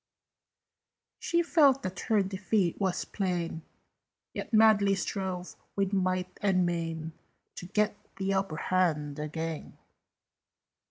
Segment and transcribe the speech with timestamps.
[1.19, 3.61] She felt that her defeat was plain,
[4.33, 7.11] Yet madly strove with might and main
[7.57, 9.77] To get the upper hand again.